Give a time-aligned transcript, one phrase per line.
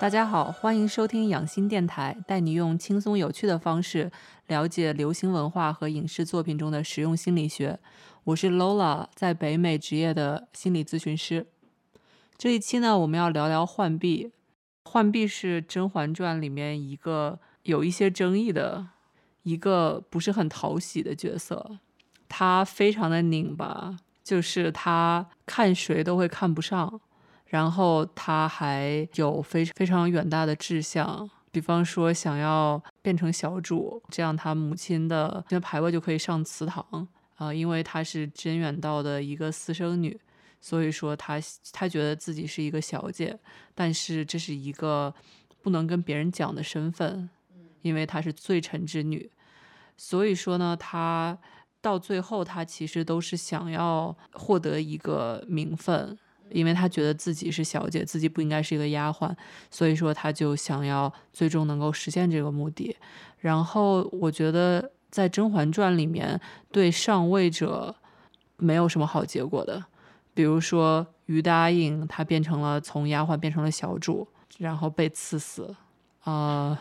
[0.00, 4.12] 大家好，欢迎收听养心电台，带你用轻松有趣的方式
[4.46, 7.80] 了解流行文化和影视作品中的实用心理学。
[8.22, 11.48] 我是 Lola，在北美职业的心理咨询师。
[12.36, 14.30] 这一期呢，我们要聊聊浣碧。
[14.84, 18.86] 浣碧是《甄嬛传》里面一个有一些争议的
[19.42, 21.78] 一个不是很讨喜的角色，
[22.28, 27.00] 他非常的拧巴，就是他看谁都会看不上。
[27.48, 40.20] 然后他还有非非常远大的志向，比方说想要变成小主，这样他母亲的那牌位就可以上祠堂啊，因为她是真远道的一个私生女，
[40.60, 41.40] 所以说他
[41.72, 43.38] 他觉得自己是一个小姐，
[43.74, 45.14] 但是这是一个
[45.62, 47.30] 不能跟别人讲的身份，
[47.80, 49.30] 因为她是罪臣之女，
[49.96, 51.38] 所以说呢，他
[51.80, 56.18] 到最后他其实都是想要获得一个名分。
[56.50, 59.34] 因为他觉得自己是小姐，自己不应该是一个丫鬟，
[59.70, 62.96] 所以说他就想要最终能够实现这个目的。
[63.38, 66.40] 然后我觉得在《甄嬛传》里面，
[66.72, 67.94] 对上位者
[68.56, 69.84] 没有什么好结果的。
[70.34, 74.26] 比如说于答应，她变成了从丫鬟变成了小主，
[74.58, 75.74] 然后被赐死
[76.24, 76.80] 啊。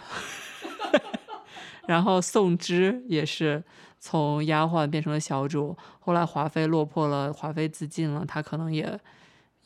[1.88, 3.64] 然后宋芝也是
[4.00, 9.00] 从丫鬟变成了小主，后来华妃落魄了，华妃自尽了，她可能也。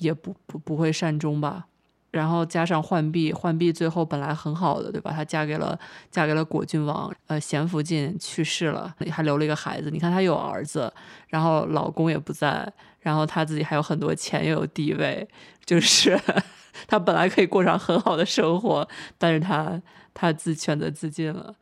[0.01, 1.67] 也不不不会善终吧，
[2.09, 5.11] 然后加上浣碧，浣碧最后本来很好的，对吧？
[5.11, 9.91] 她嫁给了嫁给了果郡王，呃，咸福晋去世了，还留了一个孩子。
[9.91, 10.91] 你看她有儿子，
[11.29, 12.67] 然后老公也不在，
[12.99, 15.27] 然后她自己还有很多钱，又有地位，
[15.63, 16.19] 就是
[16.87, 18.87] 她本来可以过上很好的生活，
[19.19, 19.79] 但是她
[20.13, 21.55] 她自选择自尽了。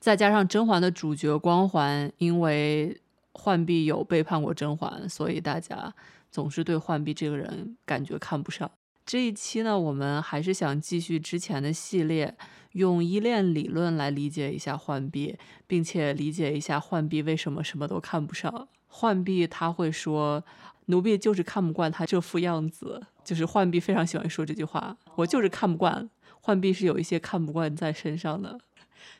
[0.00, 3.00] 再加上甄嬛的主角光环，因为
[3.32, 5.94] 浣碧有背叛过甄嬛，所以大家。
[6.36, 8.70] 总是对浣碧这个人感觉看不上。
[9.06, 12.36] 这一期呢，我们还是想继续之前的系列，
[12.72, 18.68] 用依恋理论来理解一下浣碧，并且理解一下浣碧为什么什么都看不上。
[18.88, 20.44] 浣碧他会说
[20.92, 26.10] ：“奴婢就是看不惯他这副样子。”就是浣碧非常喜欢说这句话：“我就是看不惯。”
[26.44, 28.58] 浣碧是有一些看不惯在身上的。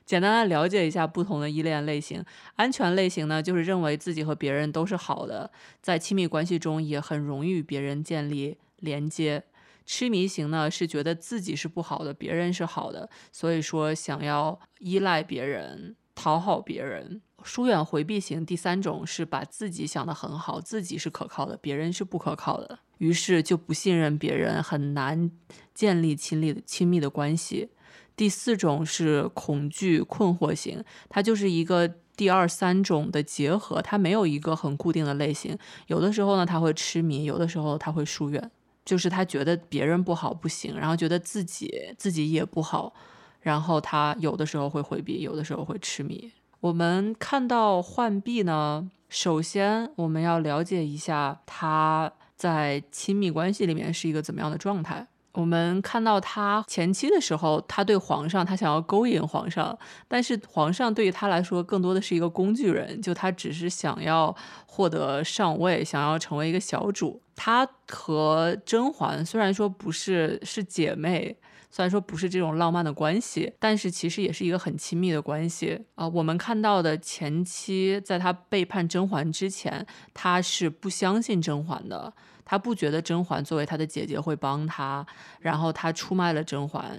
[0.05, 2.25] 简单的了解一下不同的依恋类型。
[2.57, 9.45] 安全类型呢，就是认为自己和别人都是好的，在亲密关系中也很容易与别人建立连接。
[9.85, 17.23] 痴迷型呢，是觉得自己是不好的，别人是好的，所以说想要依赖别人，讨好别人。
[17.45, 25.31] 疏远回避型第三种是把自己想得很好，自己是可靠的，别人是不可靠的，于是就不信任别人，很难
[25.73, 27.69] 建立亲密的亲密的关系。
[28.17, 35.57] 第四种是恐惧困惑型，它就是一个第二三种的结合，它没有一个很固定的类型。
[35.89, 38.51] 有的时候呢，他会痴迷；有的时候他会疏远，
[38.87, 42.95] 就是他觉得别人不好不行，然后觉得自己自己也不好，
[43.43, 46.33] 然后他有的时候会回避，有的时候会痴迷。
[46.61, 55.07] 我们看到浣碧呢，首先我们要了解一下他在亲密关系里面是一个怎么样的状态。
[55.37, 64.35] 我们看到他前期的时候，他对皇上，他想要勾引皇上，但是皇上对于他来说更多的是一个工具人，就他只是想要
[64.67, 67.21] 获得上位，想要成为一个小主。
[67.35, 71.37] 他和甄嬛虽然说不是是姐妹，
[71.71, 76.09] 虽然说不是这种浪漫的关系，但是其实也是一个很亲密的关系啊。
[76.09, 82.15] 我们看到的前期，在他背叛甄嬛之前，他是不相信甄嬛的。
[82.49, 85.05] 他不觉得甄嬛作为他的姐姐会帮他，
[85.41, 86.99] 然后他出卖了甄嬛，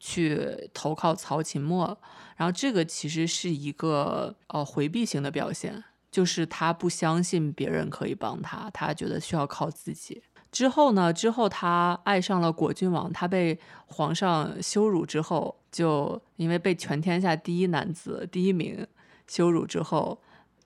[0.00, 1.96] 去投靠曹琴墨，
[2.36, 10.22] 然后这个其实是一个呃回避型的表现，就是他不相信别人可以帮他，他觉得需要靠自己。
[10.50, 18.86] 之后呢，之后他爱上了果郡王，他被皇上羞辱之后，就因为被全天下第一男子第一名
[19.28, 20.18] 羞辱之后。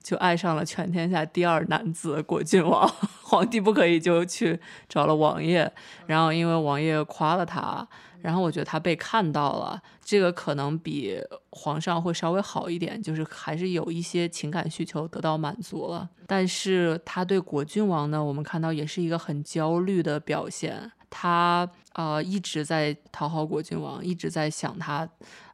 [0.02, 2.88] 就爱上了全天下第二男子果郡王，
[3.22, 5.70] 皇帝不可以就去找了王爷，
[6.06, 7.86] 然后因为王爷夸了他，
[8.22, 11.18] 然后我觉得他被看到了，这个可能比
[11.50, 16.08] 皇上会稍微好一点，就是还是有一些情感需求得到满足了。
[16.26, 25.08] 但是他对果郡王呢，我们看到也是一个很焦虑的表现，他呃一直在讨好果郡王，一直在想他，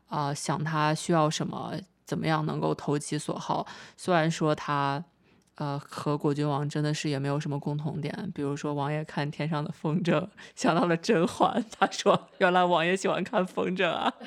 [0.07, 1.73] 啊想他需要什么。
[2.07, 3.67] 怎么样能够投其所好？
[3.97, 5.05] 虽然说他，
[5.57, 8.31] 呃，和果郡王真的是也没有什么共同点。
[8.35, 14.13] 比如说，王爷看天上的风筝，想到了甄嬛， 他说：“原来王爷喜欢看风筝啊。”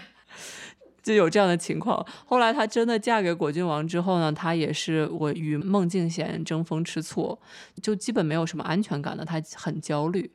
[1.02, 2.06] 就有这样的情况。
[2.26, 7.40] 后来她真的嫁给果郡王之后呢，她也是我与孟静娴争风吃醋，
[7.82, 10.30] 就基本没有什么安全感的，她很焦虑。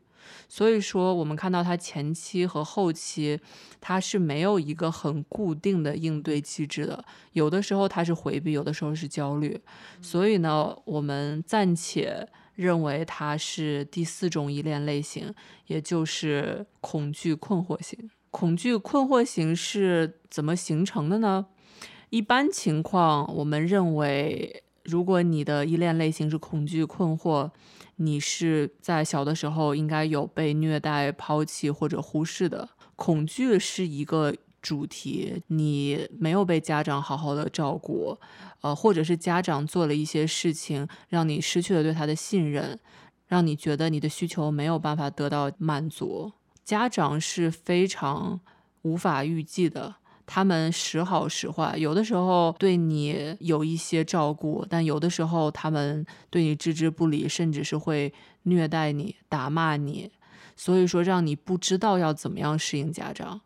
[0.49, 3.39] 所以说，我们看到他前期和后期，
[3.81, 7.05] 他是没有一个很固定的应对机制的。
[7.33, 9.61] 有的时候他是回避，有的时候是焦虑。
[10.01, 15.35] 所以呢，我们暂且认为他是第四种依恋类型，
[15.67, 18.11] 也就是恐惧困惑型。
[18.31, 21.47] 恐惧困惑型是怎么形成的呢？
[22.11, 27.51] 一般情况，我们认为，如果你的依恋类型是恐惧困惑，
[27.97, 32.69] 你是在小的时候应该有被虐待、抛弃或者忽视的。
[32.97, 38.19] 恐惧是一个主题，你没有被家长好好的照顾，
[38.61, 42.79] 呃，或者是家长做了一些事情，让你失去了对他的信任，
[43.27, 46.33] 让你觉得你的需求没有办法得到满足。
[46.63, 48.41] 家长是非常
[48.83, 49.97] 无法预计的。
[50.27, 58.13] 他们时好时坏，有的时候对你有一些照顾，但有的时候他们对你置之不理，甚至是会
[58.45, 60.11] 虐待你、打骂你，
[60.57, 63.41] 所以说让你不知道要怎么样适应家长。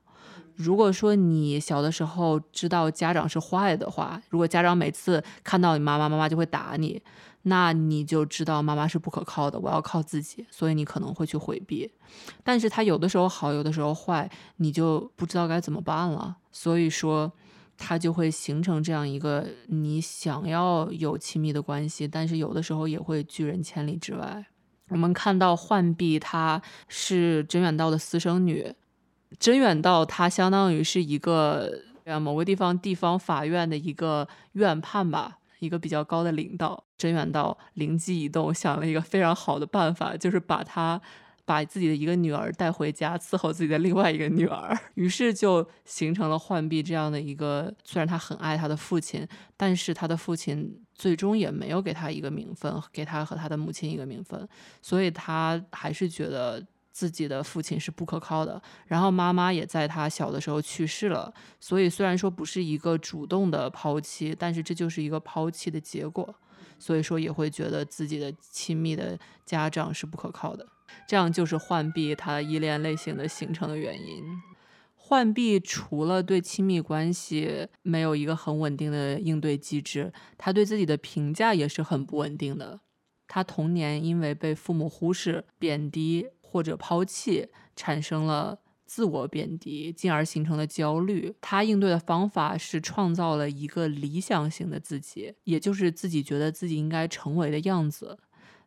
[0.54, 7.00] 如果说你小的时候知道家长是坏的话，如果家长每次看到你妈妈，妈妈就会打你。
[7.48, 11.90] 那你就知道妈妈是不可靠的，我要靠自己，所以你可能会去回避。
[12.44, 16.36] 但是他有的时候好，有的时候坏，你就不知道该怎么办了。
[16.52, 17.32] 所以说，
[17.76, 24.46] 他就会形成这样一个你想要有亲密的关系，但是有的时候也会拒人千里之外。
[24.88, 28.72] 我们看到浣碧，她是真远道的私生女，
[29.38, 31.70] 真远道他相当于是一个
[32.04, 35.38] 呃某个地方地方法院的一个院判吧。
[35.58, 41.00] 一个比较高的领导真远道灵机一动，想了一个非常好的办法，就是把他
[41.44, 47.74] 把自己的一个女儿带回家伺候自己的另外一个女儿， 于是就形成了浣碧这样的一个。
[47.84, 49.26] 虽然他很爱他的父亲，
[49.56, 54.48] 但是他的父亲最终也没有给他一个名分，给他和他的母亲一个名分，
[54.82, 56.64] 所以他还是觉得。
[56.98, 66.34] 自己的父亲是不可靠的，然后妈妈也在他小的时候去世了，所以虽然说不是一个主动的抛弃，但是这就是一个抛弃的结果，
[66.76, 70.66] 所以说也会觉得自己的亲密的家长是不可靠的，
[71.06, 74.24] 这样就是浣碧他依恋类型的形成的原因。
[74.96, 82.80] 浣碧除了对亲密关系没有一个很稳定的应对机制，他对自己的评价也是很不稳定的。
[83.28, 86.26] 他童年因为被父母忽视、贬低。
[86.50, 91.34] 或者抛弃，产生了自我贬低，进而形成了焦虑。
[91.40, 98.18] 他应对的方法是创造了一个理想型的自己，也就是自己觉得自己应该成为的样子。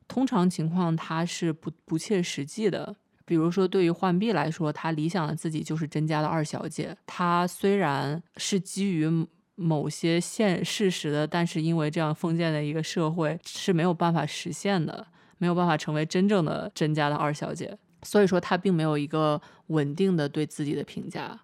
[0.07, 2.95] 通常情况，他是不不切实际的。
[3.25, 6.95] 比如说，对于浣碧来说，他理想的自己就是甄家的二小姐。
[7.05, 9.09] 他虽然是基于
[9.55, 15.07] 某些现事实的，但是因为这样封建的一个社会是没有办法实现的。
[15.41, 21.39] 没有办法成为真正的甄家的二小姐，所以说她并没有一个稳定的对自己的评价。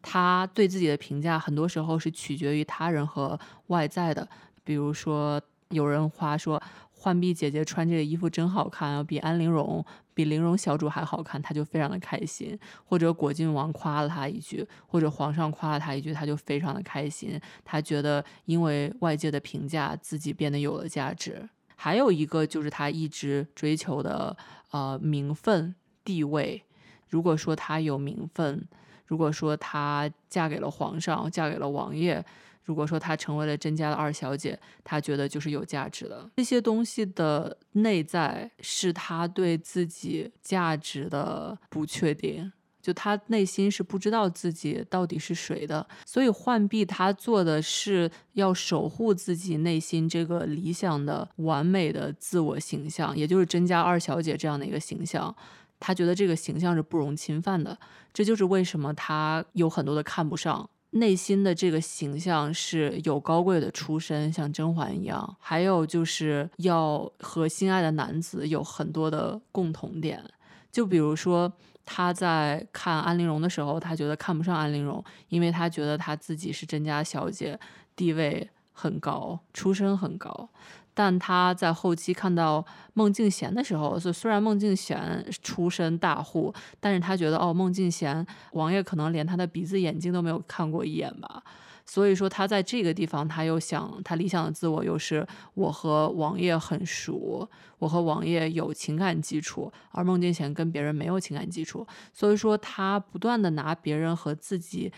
[0.00, 3.36] 她对自己的评价很多时候是取决于他人和
[3.66, 4.28] 外在的。
[4.62, 6.62] 比如说，有人夸说
[6.94, 17.40] 浣碧姐姐穿这个衣服真好看，比安陵容、比玲珑小主还好看，她就非常的开心；或者果郡王夸了她一句，或者皇上夸了她一句，她就非常的开心。
[17.64, 21.48] 她觉得因为外界的评价，自己变得有了价值。
[21.82, 24.36] 还有一个就是她一直追求的
[24.70, 25.74] 呃名分
[26.04, 26.62] 地位。
[27.08, 28.68] 如果说她有名分，
[29.06, 32.22] 如果说她嫁给了皇上，嫁给了王爷，
[32.64, 36.30] 如果说她成为了甄家的二小姐，她觉得就是有价值的。
[36.36, 42.52] 这些东西的内在是她对自己价值的不确定。
[42.82, 55.34] 就他内心是不知道自己到底是谁的，所以浣碧他做的是要守护自己内心这个理想的完美的自我形象，也就是甄家二小姐这样的一个形象。
[55.78, 57.78] 他觉得这个形象是不容侵犯的，
[58.12, 60.68] 这就是为什么他有很多的看不上。
[60.92, 70.24] 内心的这个形象是有高贵的出身，像甄嬛一样，还有就是要和心爱的男子有很多的共同点，
[70.72, 71.52] 就比如说。
[71.92, 77.58] 他在看安陵容的时候，他觉得看不上安陵容，因为他觉得他自己是甄家小姐，
[77.96, 80.48] 地位很高，出身很高。
[80.94, 91.42] 但他在后期看到孟静娴的时候，虽然孟静娴出身大户，但是他觉得哦，孟静娴王爷可能连他的鼻子眼睛都没有看过一眼吧。
[91.90, 101.84] 所以说，他在这个地方，他又想，他理想的自我又是我和王爷很熟，我和王爷有情感基础，而孟静娴跟别人没有情感基础。
[102.12, 104.92] 所以说，他不断的拿别人和自己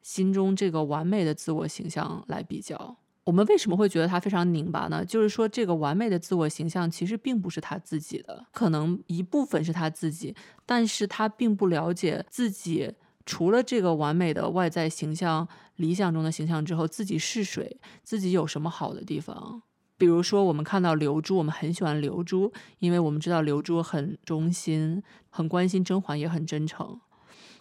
[0.00, 2.96] 心中这个完美的自我形象来比较。
[3.24, 5.04] 我们为什么会觉得他非常拧巴呢？
[5.04, 12.90] 就是说，这个完美的自我形象其实并不是他自己的，可能一部分是他自己，但是他并不了解自己
[13.28, 19.60] 除了这个完美的外在形象、理想中的形象之后，自己是谁，自己有什么好的地方。
[19.98, 26.98] 比如说，我们看到刘珠，我们很喜欢刘珠，因为我们知道刘珠很忠心，很关心甄嬛，也很真诚。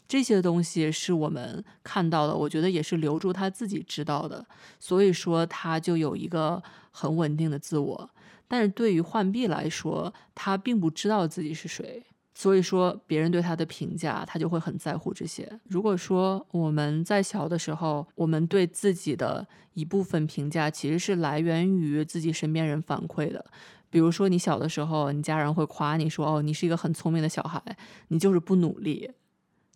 [0.08, 4.46] 这些东西是我们看到的，我觉得也是刘珠他自己知道的，
[4.80, 8.10] 所以说他就有一个很稳定的自我。
[8.48, 12.06] 但是对于浣碧来说，他并不知道自己是谁，
[12.40, 15.60] 所以说别人对他的评价，他就会很在乎这些。
[15.68, 23.44] 如果说我们在小的时候，我们对自己的一部分评价其实是来源于自己身边人反馈的，
[23.90, 27.60] 比如说你小的时候，你家人会夸你说：“哦，你是一个很聪明的小孩，
[28.10, 29.10] 你就是不努力。”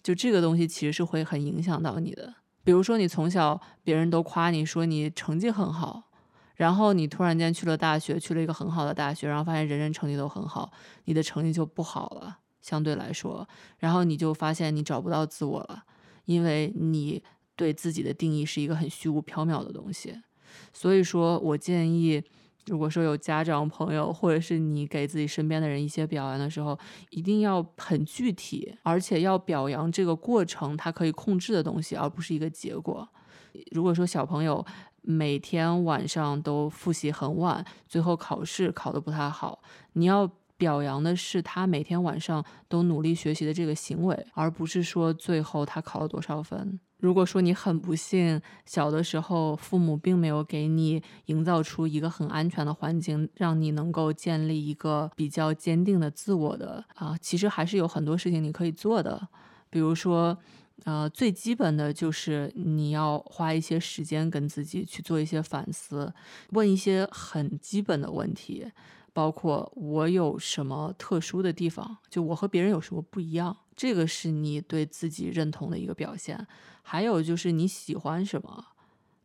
[0.04, 2.32] 就这个东西其实是会很影响到你的，
[2.64, 6.12] 比如说你从小别人都夸你说你成绩很好，
[6.58, 10.72] 然后你突然间去了大学，去了一个很好的大学，然后发现人人成绩都很好，
[11.06, 13.48] 你的成绩就不好了，相对来说，
[13.80, 15.84] 然后你就发现你找不到自我了，
[16.26, 17.24] 因为你
[17.56, 20.16] 对自己的定义是一个很虚无缥缈的东西，
[20.74, 22.24] 所以说我建议。
[22.68, 26.78] 如果说有家长朋友，或者是你给自己身边的人一些表扬的时候，
[27.10, 33.10] 一定要很具体，而且要表扬这个过程，他可以控制的东西，而不是一个结果。
[33.72, 34.64] 如果说小朋友
[35.02, 39.64] 每天晚上都复习很晚，最后考试考得不太好，
[39.94, 46.80] 你要表扬的是他每天晚上都努力学习的这个行为，而不是说最后他考了多少分。
[47.00, 59.28] 如果说你很不幸，小的时候父母并没有给你营造出一个很安全的环境，让你能够建立一个比较坚定的自我的啊，其实还是有很多事情你可以做的。
[59.72, 60.38] 比如说，
[60.84, 66.14] 呃，最基本的就是你要花一些时间跟自己去做一些反思，
[66.52, 68.72] 问一些很基本的问题，
[69.14, 76.48] 包括我有什么特殊的地方，就我和别人有什么不一样，这个是你对自己认同的一个表现。
[76.82, 78.66] 还有就是你喜欢什么，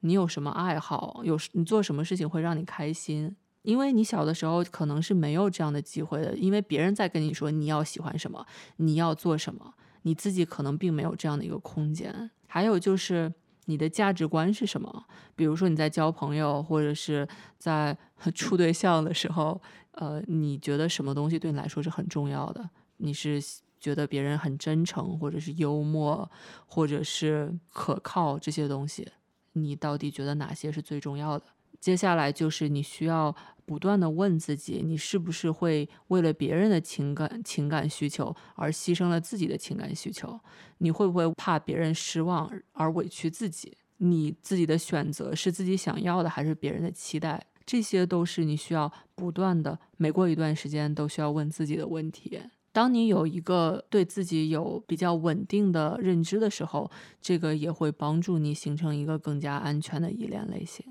[0.01, 3.35] 你有什么爱好，有你做什么事情会让你开心？
[3.63, 12.31] 因为你小的时候可能是没有这样的机会的，因为别人在跟你说你要喜欢什么，你要做什么，你自己可能并没有这样的一个空间。
[12.47, 13.33] 还有就是
[13.67, 15.05] 你的价值观是什么？
[15.37, 17.97] 比如说你在交朋友或者是在
[18.35, 19.61] 处对象的时候，
[19.93, 22.69] 呃，你觉得什么东西对你来说是很重要的？
[22.97, 23.41] 你是？
[23.79, 26.29] 觉得别人很真诚，或者是幽默，
[26.67, 29.07] 或者是可靠这些东西，
[29.53, 31.45] 你到底觉得哪些是最重要的？
[31.81, 40.39] 接下来就是你需要不断的问自己，你是不是会为了别人的情感情感需求而牺牲了自己的情感需求？
[40.79, 43.77] 你会不会怕别人失望而委屈自己？
[43.99, 47.47] 你自己的选择是自己想要的，还是别人的期待？
[47.65, 52.41] 这些都是你需要不断的，每过一段时间都需要问自己的问题。
[52.73, 56.91] 当你有一个对自己有比较稳定的认知的时候，
[57.23, 60.85] 这个也会帮助你形成一个更加安全的依恋类型。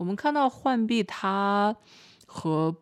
[0.00, 1.76] 我们看到浣碧，她
[2.24, 2.72] 和《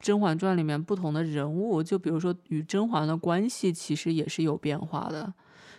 [0.00, 5.34] 甄嬛传》里面不同的人物，就比如说与甄嬛的关系，其实也是有变化的。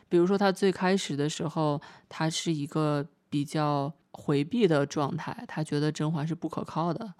[0.08, 7.16] 比如说，她最开始的时候，她是一个比较回避的状态，她觉得甄嬛是不可靠的。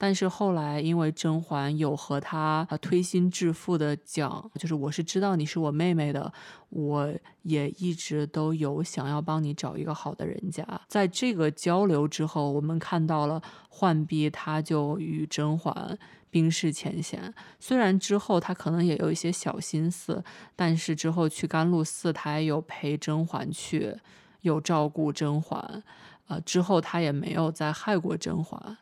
[0.00, 6.32] 但是后来，因为甄嬛有和他推心置腹的讲，就是我是知道你是我妹妹的，
[6.68, 7.12] 我
[7.42, 10.64] 也一直都有想要帮你找一个好的人家。
[10.86, 15.98] 在这个交流之后，我们看到了浣碧，他就与甄嬛
[16.30, 17.34] 冰释前嫌。
[17.58, 20.22] 虽然之后他可能也有一些小心思，
[20.54, 23.96] 但是之后去甘露寺，他也有陪甄嬛去，
[24.42, 25.82] 有照顾甄嬛。
[26.28, 28.78] 呃，之后他也没有再害过甄嬛。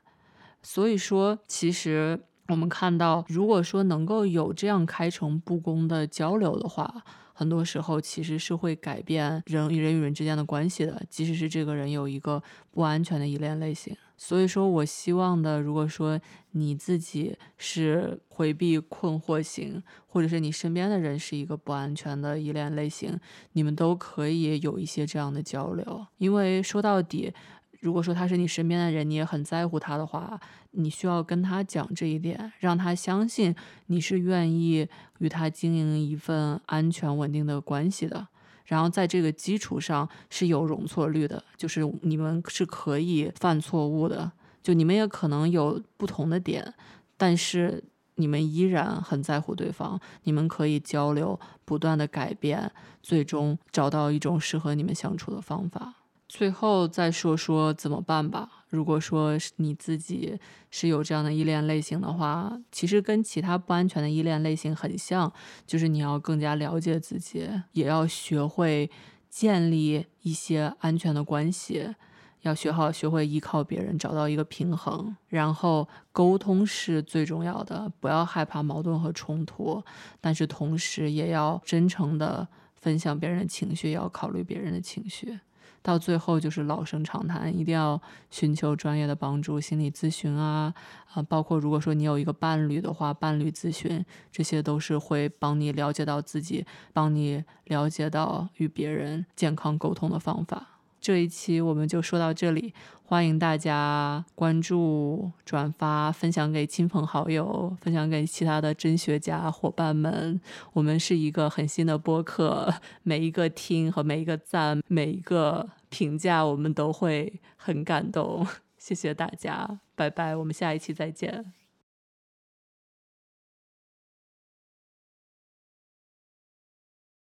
[0.69, 2.19] 所以说，其实
[2.49, 11.01] 我们看到，如果说能够有这样开诚布公的交流的话，很多时候其实是会改变人与人与人之间的关系的。
[11.09, 12.43] 即使是这个人有一个
[12.73, 16.21] 不安全的依恋类型，所以说我希望的，如果说
[16.51, 23.17] 你自己是回避困惑型，或者是你身边的人是一个不安全的依恋类型，
[23.53, 27.33] 你们都可以有一些这样的交流，因为说到底。
[27.81, 30.39] 如果说他是你身边的人，你也很在乎他的话，
[30.73, 33.55] 你需要跟他讲这一点，让他相信
[33.87, 38.27] 你是愿意与他经营一份安全稳定的关系的。
[38.65, 46.75] 然后在这个基础上是有容错率的，就是你们是可以犯错误的，就你们也可能有不同的点，
[47.17, 47.85] 但是
[48.17, 55.95] 你们依然很在乎对方，你们可以交流，不断的改变，最终找到一种适合你们相处的方法。
[56.29, 58.65] 最后再说说怎么办吧。
[58.69, 60.39] 如果说你自己
[60.71, 65.33] 是有这样的依恋类型的话，其实跟其他不安全的依恋类型很像，
[65.67, 68.91] 就是你要更加了解自己，也要学会
[69.31, 71.95] 建立一些安全的关系。
[72.43, 79.83] 要学好学会依靠别人，找到一个平衡，然后沟通是最重要的，不要害怕矛盾和冲突，
[80.21, 85.39] 但是同时也要真诚的分享别人的情绪，要考虑别人的情绪。
[85.87, 90.75] 到最后就是老生常谈，一定要寻求专业的帮助，心理咨询啊
[91.15, 100.76] 啊，包括如果说你有一个伴侣的话，伴侣咨询，这些都是会帮你了解到自己，帮你了解到与别人健康沟通的方法。
[101.07, 110.41] 这一期我们就说到这里，欢迎大家关注、转发、分享给亲朋好友，分享给其他的真学家伙伴们。
[110.73, 118.45] 我们是一个很新的播客，每一个听和每一个赞、每一个评价，我们都会很感动。
[118.77, 121.53] 谢谢大家，拜拜，我们下一期再见。